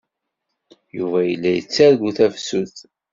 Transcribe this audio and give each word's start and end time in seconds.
Yuba 0.97 1.19
yella 1.29 1.51
yettargu 1.53 2.09
tafsut. 2.17 2.75